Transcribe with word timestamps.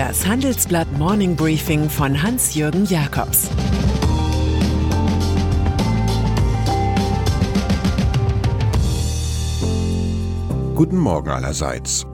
Das 0.00 0.26
Handelsblatt 0.26 0.90
Morning 0.96 1.36
Briefing 1.36 1.90
von 1.90 2.22
Hans-Jürgen 2.22 2.86
Jakobs 2.86 3.50
Guten 10.74 10.96
Morgen 10.96 11.28
allerseits. 11.28 12.06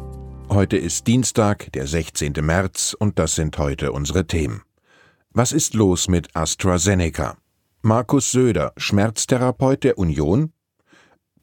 Heute 0.48 0.76
ist 0.76 1.06
Dienstag, 1.06 1.70
der 1.74 1.86
16. 1.86 2.32
März, 2.40 2.96
und 2.98 3.20
das 3.20 3.36
sind 3.36 3.56
heute 3.56 3.92
unsere 3.92 4.26
Themen. 4.26 4.62
Was 5.30 5.52
ist 5.52 5.74
los 5.74 6.08
mit 6.08 6.34
AstraZeneca? 6.34 7.36
Markus 7.82 8.32
Söder, 8.32 8.72
Schmerztherapeut 8.76 9.84
der 9.84 9.96
Union? 9.96 10.52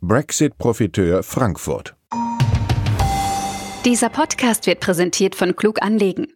Brexit-Profiteur 0.01 1.23
Frankfurt. 1.23 1.95
Dieser 3.85 4.07
Podcast 4.07 4.65
wird 4.65 4.79
präsentiert 4.79 5.35
von 5.35 5.57
Klug 5.57 5.81
Anlegen. 5.81 6.27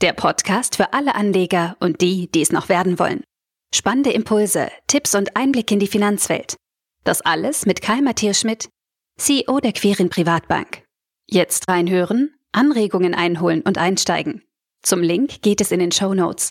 Der 0.00 0.12
Podcast 0.12 0.74
für 0.74 0.92
alle 0.92 1.14
Anleger 1.14 1.76
und 1.78 2.00
die, 2.00 2.28
die 2.28 2.42
es 2.42 2.50
noch 2.50 2.68
werden 2.68 2.98
wollen. 2.98 3.22
Spannende 3.72 4.10
Impulse, 4.10 4.68
Tipps 4.88 5.14
und 5.14 5.36
Einblick 5.36 5.70
in 5.70 5.78
die 5.78 5.86
Finanzwelt. 5.86 6.56
Das 7.04 7.20
alles 7.20 7.66
mit 7.66 7.82
Kai 7.82 8.00
Matthias 8.00 8.40
Schmidt, 8.40 8.68
CEO 9.16 9.60
der 9.60 9.74
Querin 9.74 10.10
Privatbank. 10.10 10.82
Jetzt 11.28 11.68
reinhören, 11.68 12.34
Anregungen 12.50 13.14
einholen 13.14 13.62
und 13.62 13.78
einsteigen. 13.78 14.42
Zum 14.82 15.00
Link 15.00 15.40
geht 15.42 15.60
es 15.60 15.70
in 15.70 15.78
den 15.78 15.92
Show 15.92 16.14
Notes. 16.14 16.50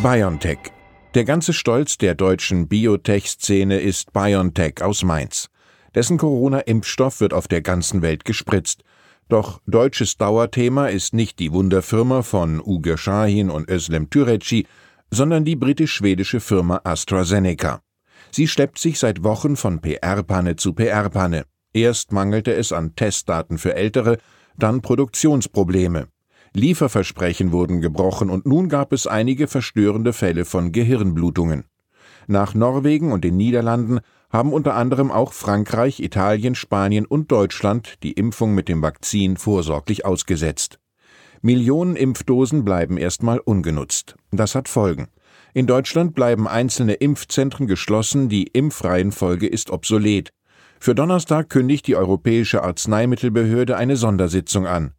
BioNTech. 0.00 0.70
Der 1.14 1.24
ganze 1.24 1.52
Stolz 1.52 1.98
der 1.98 2.14
deutschen 2.14 2.68
Biotech-Szene 2.68 3.80
ist 3.80 4.12
BioNTech 4.12 4.82
aus 4.82 5.02
Mainz. 5.02 5.48
Dessen 5.94 6.18
Corona-Impfstoff 6.18 7.20
wird 7.20 7.34
auf 7.34 7.48
der 7.48 7.62
ganzen 7.62 8.02
Welt 8.02 8.24
gespritzt. 8.24 8.82
Doch 9.28 9.60
deutsches 9.66 10.16
Dauerthema 10.16 10.88
ist 10.88 11.14
nicht 11.14 11.38
die 11.38 11.52
Wunderfirma 11.52 12.22
von 12.22 12.60
Uge 12.60 12.98
Shahin 12.98 13.50
und 13.50 13.68
Özlem 13.70 14.10
Türeci, 14.10 14.66
sondern 15.10 15.44
die 15.44 15.56
britisch-schwedische 15.56 16.40
Firma 16.40 16.80
AstraZeneca. 16.84 17.80
Sie 18.30 18.48
schleppt 18.48 18.78
sich 18.78 18.98
seit 18.98 19.22
Wochen 19.22 19.56
von 19.56 19.80
PR-Panne 19.80 20.56
zu 20.56 20.72
PR-Panne. 20.72 21.44
Erst 21.74 22.12
mangelte 22.12 22.52
es 22.54 22.72
an 22.72 22.94
Testdaten 22.94 23.58
für 23.58 23.74
Ältere, 23.74 24.18
dann 24.56 24.80
Produktionsprobleme. 24.80 26.08
Lieferversprechen 26.54 27.52
wurden 27.52 27.80
gebrochen 27.80 28.28
und 28.28 28.44
nun 28.46 28.68
gab 28.68 28.92
es 28.92 29.06
einige 29.06 29.46
verstörende 29.48 30.12
Fälle 30.12 30.44
von 30.44 30.72
Gehirnblutungen. 30.72 31.64
Nach 32.26 32.54
Norwegen 32.54 33.12
und 33.12 33.24
den 33.24 33.36
Niederlanden 33.36 34.00
haben 34.32 34.52
unter 34.52 34.74
anderem 34.74 35.10
auch 35.10 35.32
Frankreich, 35.32 36.00
Italien, 36.00 36.54
Spanien 36.54 37.04
und 37.04 37.30
Deutschland 37.30 38.02
die 38.02 38.12
Impfung 38.12 38.54
mit 38.54 38.68
dem 38.68 38.80
Vakzin 38.82 39.36
vorsorglich 39.36 40.04
ausgesetzt. 40.06 40.78
Millionen 41.42 41.96
Impfdosen 41.96 42.64
bleiben 42.64 42.96
erstmal 42.96 43.38
ungenutzt. 43.38 44.16
Das 44.30 44.54
hat 44.54 44.68
Folgen. 44.68 45.08
In 45.54 45.66
Deutschland 45.66 46.14
bleiben 46.14 46.48
einzelne 46.48 46.94
Impfzentren 46.94 47.66
geschlossen, 47.66 48.28
die 48.28 48.44
Impfreihenfolge 48.44 49.46
ist 49.46 49.70
obsolet. 49.70 50.32
Für 50.80 50.94
Donnerstag 50.94 51.50
kündigt 51.50 51.86
die 51.86 51.96
Europäische 51.96 52.62
Arzneimittelbehörde 52.62 53.76
eine 53.76 53.96
Sondersitzung 53.96 54.66
an. 54.66 54.94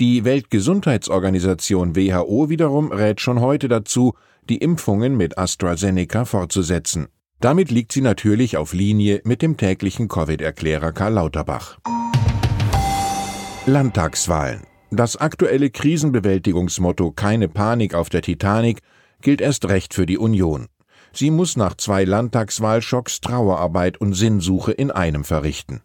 Die 0.00 0.24
Weltgesundheitsorganisation 0.24 1.94
WHO 1.94 2.48
wiederum 2.48 2.90
rät 2.90 3.20
schon 3.20 3.40
heute 3.40 3.68
dazu, 3.68 4.14
die 4.48 4.56
Impfungen 4.56 5.16
mit 5.16 5.36
AstraZeneca 5.36 6.24
fortzusetzen. 6.24 7.08
Damit 7.42 7.72
liegt 7.72 7.90
sie 7.90 8.02
natürlich 8.02 8.56
auf 8.56 8.72
Linie 8.72 9.20
mit 9.24 9.42
dem 9.42 9.56
täglichen 9.56 10.06
Covid-Erklärer 10.06 10.92
Karl 10.92 11.14
Lauterbach. 11.14 11.76
Landtagswahlen. 13.66 14.62
Das 14.92 15.16
aktuelle 15.16 15.70
Krisenbewältigungsmotto 15.70 17.10
Keine 17.10 17.48
Panik 17.48 17.94
auf 17.94 18.10
der 18.10 18.22
Titanic 18.22 18.78
gilt 19.22 19.40
erst 19.40 19.68
recht 19.68 19.92
für 19.92 20.06
die 20.06 20.18
Union. 20.18 20.68
Sie 21.12 21.32
muss 21.32 21.56
nach 21.56 21.76
zwei 21.76 22.04
Landtagswahlschocks 22.04 23.20
Trauerarbeit 23.20 24.00
und 24.00 24.12
Sinnsuche 24.12 24.70
in 24.70 24.92
einem 24.92 25.24
verrichten. 25.24 25.82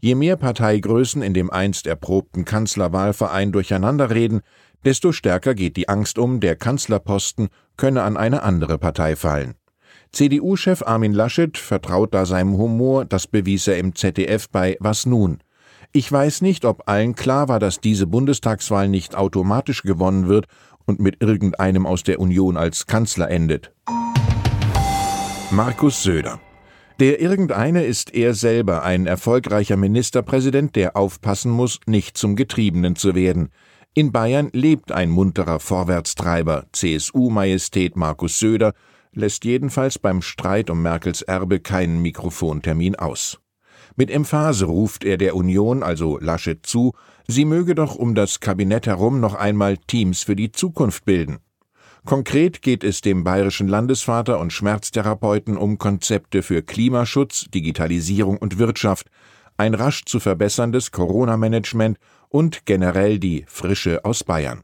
Je 0.00 0.14
mehr 0.14 0.36
Parteigrößen 0.36 1.22
in 1.22 1.32
dem 1.32 1.48
einst 1.48 1.86
erprobten 1.86 2.44
Kanzlerwahlverein 2.44 3.50
durcheinanderreden, 3.50 4.42
desto 4.84 5.12
stärker 5.12 5.54
geht 5.54 5.78
die 5.78 5.88
Angst 5.88 6.18
um, 6.18 6.40
der 6.40 6.54
Kanzlerposten 6.54 7.48
könne 7.78 8.02
an 8.02 8.18
eine 8.18 8.42
andere 8.42 8.76
Partei 8.76 9.16
fallen. 9.16 9.54
CDU-Chef 10.12 10.82
Armin 10.82 11.12
Laschet 11.12 11.56
vertraut 11.58 12.14
da 12.14 12.26
seinem 12.26 12.56
Humor, 12.56 13.04
das 13.04 13.26
bewies 13.26 13.68
er 13.68 13.78
im 13.78 13.94
ZDF 13.94 14.48
bei 14.48 14.76
Was 14.80 15.06
nun? 15.06 15.38
Ich 15.92 16.10
weiß 16.10 16.42
nicht, 16.42 16.64
ob 16.64 16.88
allen 16.88 17.14
klar 17.14 17.48
war, 17.48 17.58
dass 17.58 17.80
diese 17.80 18.06
Bundestagswahl 18.06 18.88
nicht 18.88 19.16
automatisch 19.16 19.82
gewonnen 19.82 20.28
wird 20.28 20.46
und 20.86 21.00
mit 21.00 21.22
irgendeinem 21.22 21.86
aus 21.86 22.02
der 22.02 22.20
Union 22.20 22.56
als 22.56 22.86
Kanzler 22.86 23.30
endet. 23.30 23.72
Markus 25.50 26.02
Söder. 26.02 26.40
Der 27.00 27.20
irgendeine 27.20 27.84
ist 27.84 28.12
er 28.12 28.34
selber 28.34 28.82
ein 28.82 29.06
erfolgreicher 29.06 29.76
Ministerpräsident, 29.76 30.74
der 30.74 30.96
aufpassen 30.96 31.52
muss, 31.52 31.78
nicht 31.86 32.18
zum 32.18 32.34
Getriebenen 32.34 32.96
zu 32.96 33.14
werden. 33.14 33.50
In 33.94 34.10
Bayern 34.12 34.50
lebt 34.52 34.92
ein 34.92 35.08
munterer 35.08 35.60
Vorwärtstreiber, 35.60 36.66
CSU-Majestät 36.72 37.96
Markus 37.96 38.38
Söder, 38.38 38.74
lässt 39.12 39.44
jedenfalls 39.44 39.98
beim 39.98 40.22
Streit 40.22 40.70
um 40.70 40.82
Merkels 40.82 41.22
Erbe 41.22 41.60
keinen 41.60 42.00
Mikrofontermin 42.02 42.96
aus. 42.96 43.38
Mit 43.96 44.10
Emphase 44.10 44.66
ruft 44.66 45.04
er 45.04 45.16
der 45.16 45.34
Union, 45.34 45.82
also 45.82 46.18
Laschet, 46.18 46.64
zu, 46.64 46.92
sie 47.26 47.44
möge 47.44 47.74
doch 47.74 47.96
um 47.96 48.14
das 48.14 48.40
Kabinett 48.40 48.86
herum 48.86 49.20
noch 49.20 49.34
einmal 49.34 49.76
Teams 49.76 50.22
für 50.22 50.36
die 50.36 50.52
Zukunft 50.52 51.04
bilden. 51.04 51.38
Konkret 52.04 52.62
geht 52.62 52.84
es 52.84 53.00
dem 53.00 53.24
bayerischen 53.24 53.68
Landesvater 53.68 54.38
und 54.38 54.52
Schmerztherapeuten 54.52 55.56
um 55.56 55.78
Konzepte 55.78 56.42
für 56.42 56.62
Klimaschutz, 56.62 57.46
Digitalisierung 57.52 58.38
und 58.38 58.58
Wirtschaft, 58.58 59.08
ein 59.56 59.74
rasch 59.74 60.04
zu 60.04 60.20
verbesserndes 60.20 60.92
Corona-Management 60.92 61.98
und 62.28 62.64
generell 62.66 63.18
die 63.18 63.44
Frische 63.48 64.04
aus 64.04 64.22
Bayern. 64.22 64.62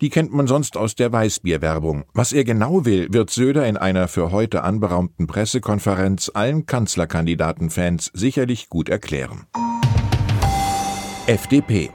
Die 0.00 0.10
kennt 0.10 0.32
man 0.32 0.46
sonst 0.46 0.76
aus 0.76 0.94
der 0.94 1.12
Weißbierwerbung. 1.12 2.04
Was 2.14 2.32
er 2.32 2.44
genau 2.44 2.84
will, 2.84 3.08
wird 3.10 3.30
Söder 3.30 3.66
in 3.66 3.76
einer 3.76 4.06
für 4.06 4.30
heute 4.30 4.62
anberaumten 4.62 5.26
Pressekonferenz 5.26 6.30
allen 6.32 6.66
Kanzlerkandidatenfans 6.66 8.10
sicherlich 8.14 8.68
gut 8.68 8.88
erklären. 8.88 9.46
FDP 11.26 11.90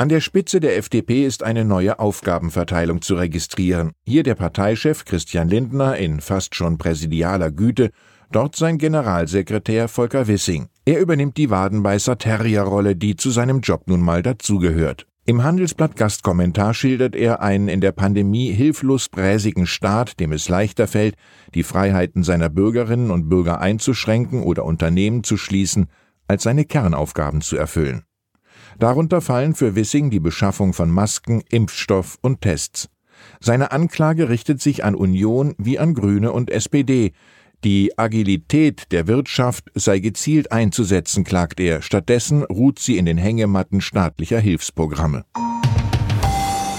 an 0.00 0.08
der 0.08 0.20
Spitze 0.20 0.60
der 0.60 0.76
FDP 0.76 1.26
ist 1.26 1.42
eine 1.42 1.64
neue 1.64 1.98
Aufgabenverteilung 1.98 3.02
zu 3.02 3.16
registrieren. 3.16 3.90
Hier 4.06 4.22
der 4.22 4.36
Parteichef 4.36 5.04
Christian 5.04 5.48
Lindner 5.48 5.96
in 5.96 6.20
fast 6.20 6.54
schon 6.54 6.78
präsidialer 6.78 7.50
Güte, 7.50 7.90
dort 8.30 8.54
sein 8.54 8.78
Generalsekretär 8.78 9.88
Volker 9.88 10.28
Wissing. 10.28 10.68
Er 10.84 11.00
übernimmt 11.00 11.36
die 11.36 11.50
Wadenbeißer-Terrier-Rolle, 11.50 12.94
die 12.94 13.16
zu 13.16 13.30
seinem 13.30 13.58
Job 13.58 13.88
nun 13.88 14.00
mal 14.00 14.22
dazugehört. 14.22 15.08
Im 15.28 15.44
Handelsblatt 15.44 15.94
Gastkommentar 15.94 16.72
schildert 16.72 17.14
er 17.14 17.42
einen 17.42 17.68
in 17.68 17.82
der 17.82 17.92
Pandemie 17.92 18.50
hilflos 18.50 19.10
bräsigen 19.10 19.66
Staat, 19.66 20.20
dem 20.20 20.32
es 20.32 20.48
leichter 20.48 20.86
fällt, 20.86 21.16
die 21.52 21.64
Freiheiten 21.64 22.22
seiner 22.22 22.48
Bürgerinnen 22.48 23.10
und 23.10 23.28
Bürger 23.28 23.60
einzuschränken 23.60 24.42
oder 24.42 24.64
Unternehmen 24.64 25.24
zu 25.24 25.36
schließen, 25.36 25.88
als 26.28 26.44
seine 26.44 26.64
Kernaufgaben 26.64 27.42
zu 27.42 27.58
erfüllen. 27.58 28.04
Darunter 28.78 29.20
fallen 29.20 29.54
für 29.54 29.74
Wissing 29.74 30.08
die 30.08 30.18
Beschaffung 30.18 30.72
von 30.72 30.90
Masken, 30.90 31.42
Impfstoff 31.50 32.16
und 32.22 32.40
Tests. 32.40 32.88
Seine 33.38 33.70
Anklage 33.70 34.30
richtet 34.30 34.62
sich 34.62 34.82
an 34.82 34.94
Union 34.94 35.54
wie 35.58 35.78
an 35.78 35.92
Grüne 35.92 36.32
und 36.32 36.50
SPD, 36.50 37.12
die 37.64 37.98
Agilität 37.98 38.92
der 38.92 39.06
Wirtschaft 39.06 39.64
sei 39.74 39.98
gezielt 39.98 40.52
einzusetzen, 40.52 41.24
klagt 41.24 41.58
er. 41.60 41.82
Stattdessen 41.82 42.44
ruht 42.44 42.78
sie 42.78 42.98
in 42.98 43.06
den 43.06 43.18
Hängematten 43.18 43.80
staatlicher 43.80 44.38
Hilfsprogramme. 44.38 45.24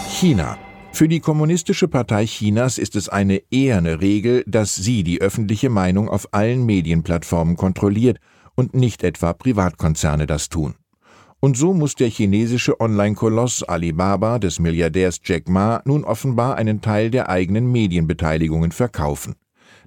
China. 0.10 0.58
Für 0.92 1.08
die 1.08 1.20
Kommunistische 1.20 1.88
Partei 1.88 2.26
Chinas 2.26 2.78
ist 2.78 2.96
es 2.96 3.10
eine 3.10 3.42
eherne 3.52 4.02
Regel, 4.02 4.44
dass 4.48 4.76
sie 4.76 5.04
die 5.04 5.22
öffentliche 5.22 5.70
Meinung 5.70 6.10
auf 6.10 6.34
allen 6.34 6.66
Medienplattformen 6.66 7.56
kontrolliert 7.56 8.18
und 8.56 8.74
nicht 8.74 9.04
etwa 9.04 9.34
Privatkonzerne 9.34 10.26
das 10.26 10.50
tun. 10.50 10.76
Und 11.42 11.56
so 11.56 11.74
muss 11.74 11.96
der 11.96 12.10
chinesische 12.10 12.82
Online-Koloss 12.82 13.64
Alibaba 13.64 14.40
des 14.40 14.60
Milliardärs 14.60 15.22
Jack 15.24 15.48
Ma 15.48 15.82
nun 15.86 16.04
offenbar 16.04 16.58
einen 16.58 16.82
Teil 16.82 17.12
der 17.12 17.30
eigenen 17.30 17.72
Medienbeteiligungen 17.72 18.74
verkaufen. 18.74 19.36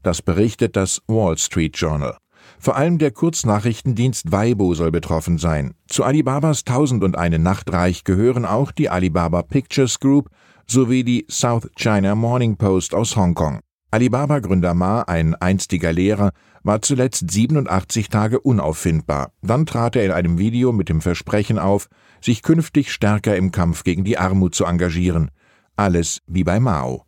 Das 0.03 0.23
berichtet 0.23 0.77
das 0.77 1.03
Wall 1.07 1.39
Street 1.39 1.77
Journal. 1.77 2.17
Vor 2.59 2.77
allem 2.77 2.99
der 2.99 3.11
Kurznachrichtendienst 3.11 4.33
Weibo 4.33 4.75
soll 4.75 4.91
betroffen 4.91 5.39
sein. 5.39 5.75
Zu 5.89 6.05
Alibabas 6.05 6.65
Tausend 6.65 7.05
und 7.05 7.17
eine 7.17 7.39
Nachtreich 7.39 8.05
gehören 8.05 8.45
auch 8.45 8.73
die 8.73 8.89
Alibaba 8.89 9.43
Pictures 9.43 10.01
Group 10.01 10.29
sowie 10.67 11.05
die 11.05 11.27
South 11.31 11.69
China 11.77 12.15
Morning 12.15 12.57
Post 12.57 12.95
aus 12.95 13.17
Hongkong. 13.17 13.61
Alibaba-Gründer 13.91 14.73
Ma, 14.73 15.03
ein 15.03 15.35
einstiger 15.35 15.93
Lehrer, 15.93 16.33
war 16.63 16.81
zuletzt 16.81 17.31
87 17.31 18.09
Tage 18.09 18.41
unauffindbar. 18.41 19.33
Dann 19.43 19.67
trat 19.67 19.97
er 19.97 20.07
in 20.07 20.13
einem 20.13 20.39
Video 20.39 20.73
mit 20.73 20.89
dem 20.89 21.03
Versprechen 21.03 21.59
auf, 21.59 21.89
sich 22.23 22.43
künftig 22.43 22.91
stärker 22.91 23.37
im 23.37 23.53
Kampf 23.53 23.85
gegen 23.85 24.05
die 24.05 24.17
Armut 24.17 24.55
zu 24.55 24.65
engagieren. 24.65 25.31
Alles 25.77 26.23
wie 26.27 26.45
bei 26.45 26.59
Mao. 26.59 27.05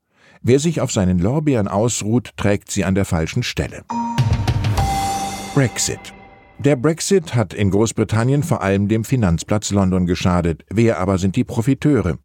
Wer 0.47 0.59
sich 0.59 0.83
auf 0.83 0.93
seinen 0.93 1.19
Lorbeeren 1.21 1.69
ausruht, 1.69 2.33
trägt 2.37 2.71
sie 2.71 2.85
an 2.85 2.95
der 2.95 3.07
falschen 3.07 3.43
Stelle. 3.43 3.83
Brexit. 5.55 5.99
Der 6.59 6.77
Brexit 6.77 7.35
hat 7.35 7.55
in 7.55 7.71
Großbritannien 7.71 8.43
vor 8.43 8.63
allem 8.63 8.87
dem 8.87 9.05
Finanzplatz 9.05 9.71
London 9.71 10.05
geschadet. 10.05 10.67
Wer 10.69 10.99
aber 10.99 11.17
sind 11.17 11.37
die 11.37 11.45
Profiteure? 11.45 12.19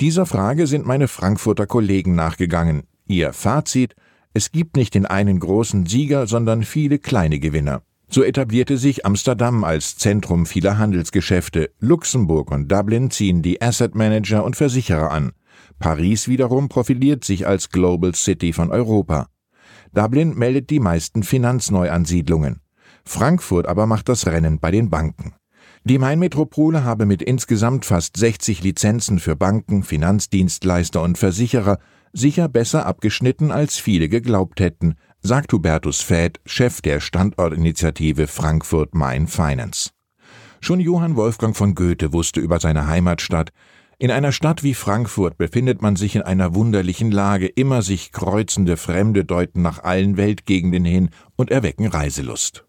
Dieser 0.00 0.24
Frage 0.24 0.66
sind 0.66 0.86
meine 0.86 1.06
Frankfurter 1.06 1.66
Kollegen 1.66 2.14
nachgegangen. 2.14 2.84
Ihr 3.06 3.34
Fazit 3.34 3.94
es 4.36 4.50
gibt 4.50 4.76
nicht 4.76 4.94
den 4.94 5.06
einen 5.06 5.38
großen 5.38 5.86
Sieger, 5.86 6.26
sondern 6.26 6.64
viele 6.64 6.98
kleine 6.98 7.38
Gewinner. 7.38 7.82
So 8.08 8.24
etablierte 8.24 8.78
sich 8.78 9.06
Amsterdam 9.06 9.62
als 9.62 9.96
Zentrum 9.96 10.46
vieler 10.46 10.78
Handelsgeschäfte, 10.78 11.70
Luxemburg 11.78 12.50
und 12.50 12.72
Dublin 12.72 13.12
ziehen 13.12 13.42
die 13.42 13.62
Asset 13.62 13.94
Manager 13.94 14.42
und 14.42 14.56
Versicherer 14.56 15.12
an. 15.12 15.32
Paris 15.84 16.28
wiederum 16.28 16.70
profiliert 16.70 17.24
sich 17.24 17.46
als 17.46 17.68
Global 17.68 18.14
City 18.14 18.54
von 18.54 18.70
Europa. 18.70 19.28
Dublin 19.92 20.34
meldet 20.34 20.70
die 20.70 20.80
meisten 20.80 21.22
Finanzneuansiedlungen. 21.22 22.62
Frankfurt 23.04 23.68
aber 23.68 23.84
macht 23.84 24.08
das 24.08 24.26
Rennen 24.26 24.60
bei 24.60 24.70
den 24.70 24.88
Banken. 24.88 25.34
Die 25.84 25.98
Mainmetropole 25.98 26.84
habe 26.84 27.04
mit 27.04 27.20
insgesamt 27.20 27.84
fast 27.84 28.16
60 28.16 28.62
Lizenzen 28.62 29.18
für 29.18 29.36
Banken, 29.36 29.82
Finanzdienstleister 29.82 31.02
und 31.02 31.18
Versicherer 31.18 31.76
sicher 32.14 32.48
besser 32.48 32.86
abgeschnitten, 32.86 33.50
als 33.50 33.76
viele 33.76 34.08
geglaubt 34.08 34.60
hätten, 34.60 34.94
sagt 35.20 35.52
Hubertus 35.52 36.00
Fäth, 36.00 36.40
Chef 36.46 36.80
der 36.80 37.00
Standortinitiative 37.00 38.26
Frankfurt 38.26 38.94
Main 38.94 39.26
Finance. 39.26 39.90
Schon 40.62 40.80
Johann 40.80 41.14
Wolfgang 41.16 41.54
von 41.54 41.74
Goethe 41.74 42.14
wusste 42.14 42.40
über 42.40 42.58
seine 42.58 42.86
Heimatstadt, 42.86 43.50
in 43.98 44.10
einer 44.10 44.32
Stadt 44.32 44.62
wie 44.62 44.74
Frankfurt 44.74 45.38
befindet 45.38 45.80
man 45.80 45.96
sich 45.96 46.16
in 46.16 46.22
einer 46.22 46.54
wunderlichen 46.54 47.10
Lage, 47.10 47.46
immer 47.46 47.82
sich 47.82 48.12
kreuzende 48.12 48.76
Fremde 48.76 49.24
deuten 49.24 49.62
nach 49.62 49.84
allen 49.84 50.16
Weltgegenden 50.16 50.84
hin 50.84 51.10
und 51.36 51.50
erwecken 51.50 51.86
Reiselust. 51.86 52.64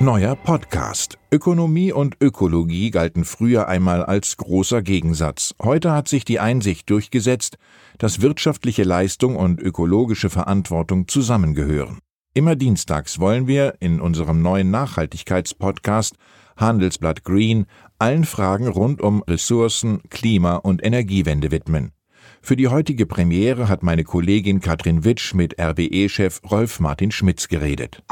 Neuer 0.00 0.34
Podcast. 0.34 1.16
Ökonomie 1.30 1.92
und 1.92 2.16
Ökologie 2.20 2.90
galten 2.90 3.24
früher 3.24 3.68
einmal 3.68 4.04
als 4.04 4.36
großer 4.36 4.82
Gegensatz. 4.82 5.54
Heute 5.62 5.92
hat 5.92 6.08
sich 6.08 6.24
die 6.24 6.40
Einsicht 6.40 6.90
durchgesetzt, 6.90 7.56
dass 7.98 8.20
wirtschaftliche 8.20 8.82
Leistung 8.82 9.36
und 9.36 9.60
ökologische 9.60 10.28
Verantwortung 10.28 11.06
zusammengehören. 11.06 12.00
Immer 12.34 12.56
dienstags 12.56 13.20
wollen 13.20 13.46
wir 13.46 13.74
in 13.78 14.00
unserem 14.00 14.42
neuen 14.42 14.72
Nachhaltigkeitspodcast 14.72 16.16
Handelsblatt 16.56 17.24
Green 17.24 17.66
allen 17.98 18.24
Fragen 18.24 18.68
rund 18.68 19.00
um 19.00 19.22
Ressourcen, 19.22 20.00
Klima 20.10 20.56
und 20.56 20.84
Energiewende 20.84 21.50
widmen. 21.50 21.92
Für 22.40 22.56
die 22.56 22.68
heutige 22.68 23.06
Premiere 23.06 23.68
hat 23.68 23.82
meine 23.82 24.04
Kollegin 24.04 24.60
Katrin 24.60 25.04
Witsch 25.04 25.34
mit 25.34 25.60
RWE-Chef 25.60 26.40
Rolf 26.50 26.80
Martin 26.80 27.12
Schmitz 27.12 27.48
geredet. 27.48 28.02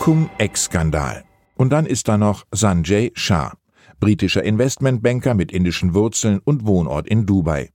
Cum-Ex-Skandal. 0.00 1.24
Und 1.56 1.70
dann 1.70 1.86
ist 1.86 2.08
da 2.08 2.16
noch 2.16 2.44
Sanjay 2.52 3.12
Shah, 3.14 3.52
britischer 3.98 4.42
Investmentbanker 4.42 5.34
mit 5.34 5.52
indischen 5.52 5.94
Wurzeln 5.94 6.40
und 6.42 6.66
Wohnort 6.66 7.06
in 7.06 7.26
Dubai. 7.26 7.70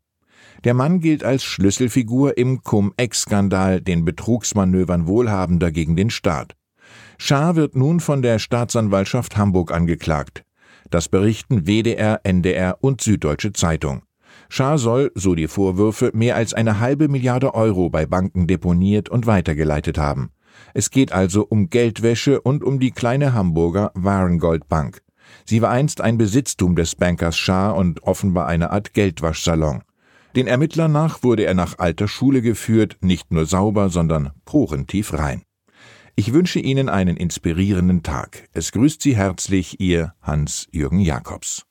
Der 0.63 0.73
Mann 0.73 0.99
gilt 0.99 1.23
als 1.23 1.43
Schlüsselfigur 1.43 2.37
im 2.37 2.63
Cum-Ex-Skandal, 2.63 3.81
den 3.81 4.05
Betrugsmanövern 4.05 5.05
Wohlhabender 5.05 5.71
gegen 5.71 5.95
den 5.95 6.09
Staat. 6.09 6.55
Shah 7.17 7.55
wird 7.55 7.75
nun 7.75 7.99
von 7.99 8.21
der 8.21 8.39
Staatsanwaltschaft 8.39 9.37
Hamburg 9.37 9.71
angeklagt. 9.71 10.43
Das 10.89 11.09
berichten 11.09 11.65
WDR, 11.65 12.21
NDR 12.23 12.77
und 12.81 13.01
Süddeutsche 13.01 13.53
Zeitung. 13.53 14.03
Schar 14.49 14.77
soll, 14.77 15.11
so 15.15 15.33
die 15.33 15.47
Vorwürfe, 15.47 16.11
mehr 16.13 16.35
als 16.35 16.53
eine 16.53 16.79
halbe 16.79 17.07
Milliarde 17.07 17.55
Euro 17.55 17.89
bei 17.89 18.05
Banken 18.05 18.47
deponiert 18.47 19.09
und 19.09 19.25
weitergeleitet 19.25 19.97
haben. 19.97 20.31
Es 20.73 20.91
geht 20.91 21.11
also 21.11 21.45
um 21.45 21.69
Geldwäsche 21.69 22.41
und 22.41 22.63
um 22.63 22.79
die 22.79 22.91
kleine 22.91 23.33
Hamburger 23.33 23.91
Warengold 23.95 24.67
Bank. 24.67 25.01
Sie 25.45 25.61
war 25.61 25.71
einst 25.71 26.01
ein 26.01 26.17
Besitztum 26.17 26.75
des 26.75 26.95
Bankers 26.95 27.37
Schar 27.37 27.75
und 27.75 28.03
offenbar 28.03 28.47
eine 28.47 28.71
Art 28.71 28.93
Geldwaschsalon. 28.93 29.83
Den 30.35 30.47
Ermittlern 30.47 30.91
nach 30.91 31.23
wurde 31.23 31.45
er 31.45 31.53
nach 31.53 31.79
alter 31.79 32.07
Schule 32.07 32.41
geführt, 32.41 32.97
nicht 33.01 33.31
nur 33.31 33.45
sauber, 33.45 33.89
sondern 33.89 34.31
porentief 34.43 35.13
rein. 35.13 35.43
Ich 36.17 36.31
wünsche 36.31 36.59
Ihnen 36.59 36.87
einen 36.87 37.17
inspirierenden 37.17 38.01
Tag. 38.01 38.47
Es 38.53 38.71
grüßt 38.71 39.01
Sie 39.01 39.17
herzlich 39.17 39.81
Ihr 39.81 40.13
Hans-Jürgen 40.21 41.01
Jakobs. 41.01 41.65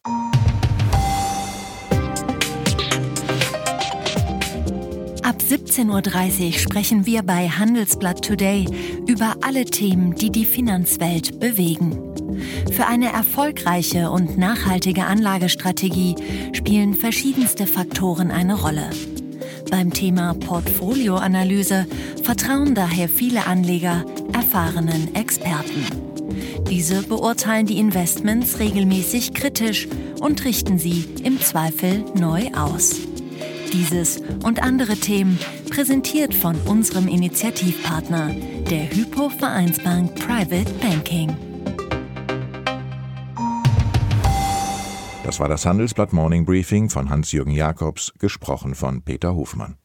Ab 5.22 5.40
17.30 5.40 5.88
Uhr 5.88 6.52
sprechen 6.58 7.06
wir 7.06 7.22
bei 7.22 7.48
Handelsblatt 7.48 8.22
Today 8.22 8.66
über 9.06 9.36
alle 9.40 9.64
Themen, 9.64 10.14
die 10.14 10.30
die 10.30 10.44
Finanzwelt 10.44 11.40
bewegen. 11.40 11.98
Für 12.70 12.86
eine 12.86 13.10
erfolgreiche 13.10 14.10
und 14.10 14.36
nachhaltige 14.36 15.06
Anlagestrategie 15.06 16.16
spielen 16.52 16.92
verschiedenste 16.92 17.66
Faktoren 17.66 18.30
eine 18.30 18.60
Rolle. 18.60 18.90
Beim 19.70 19.90
Thema 19.90 20.34
Portfolioanalyse 20.34 21.86
vertrauen 22.22 22.74
daher 22.74 23.08
viele 23.08 23.46
Anleger 23.46 24.04
erfahrenen 24.34 25.14
Experten. 25.14 25.86
Diese 26.68 27.02
beurteilen 27.02 27.66
die 27.66 27.78
Investments 27.78 28.58
regelmäßig 28.58 29.32
kritisch 29.32 29.88
und 30.20 30.44
richten 30.44 30.78
sie 30.78 31.04
im 31.22 31.40
Zweifel 31.40 32.04
neu 32.14 32.50
aus. 32.54 32.96
Dieses 33.72 34.20
und 34.44 34.62
andere 34.62 34.96
Themen 34.96 35.38
präsentiert 35.70 36.34
von 36.34 36.56
unserem 36.66 37.08
Initiativpartner, 37.08 38.34
der 38.70 38.90
Hypo 38.90 39.30
Vereinsbank 39.30 40.14
Private 40.14 40.72
Banking. 40.80 41.36
Das 45.24 45.40
war 45.40 45.48
das 45.48 45.64
Handelsblatt 45.64 46.12
Morning 46.12 46.44
Briefing 46.44 46.90
von 46.90 47.08
Hans-Jürgen 47.08 47.52
Jakobs, 47.52 48.12
gesprochen 48.18 48.74
von 48.74 49.02
Peter 49.02 49.34
Hofmann. 49.34 49.78